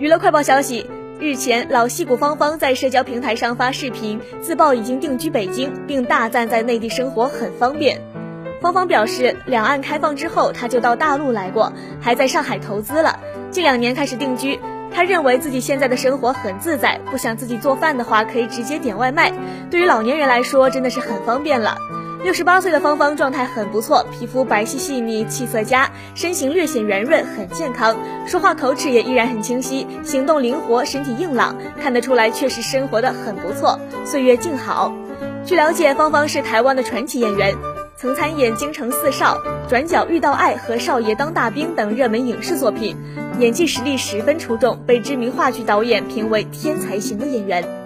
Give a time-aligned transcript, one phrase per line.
[0.00, 0.84] 娱乐快报消息，
[1.20, 8.02] 日前老戏骨芳芳在社交平台上发视频，自曝已经定居北京，并大赞在内地生活很方便。
[8.60, 13.20] 芳芳表示，两岸开放之后，她就到大陆来过，还在上海投资了。
[13.52, 14.58] 近两年开始定居，
[14.92, 19.32] 她认为自己现在的生活很自在，不想自己做饭的话，可以直接点外卖。
[19.70, 21.76] 对于老年人来说，真的是很方便了。
[22.24, 27.94] 六十八岁的芳芳状态很不错，皮肤白皙细腻，气色佳，身形略显圆润，很健康，
[28.26, 34.90] 说话口齿也依然很清晰，行动灵活，身体硬朗，看得出来确实生活的很不错，岁月静好。
[35.44, 37.54] 据了解，芳芳是台湾的传奇演员，
[37.94, 39.36] 曾参演《京城四少》
[39.68, 42.96] 《转角遇到爱》和《少爷当大兵》等热门影视作品，
[43.38, 47.83] 演技实力十分出众，被知名话剧导演评为天才型的演员。